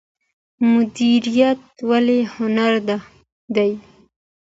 [0.71, 2.73] میریت ولې هنر
[3.55, 3.71] دی؟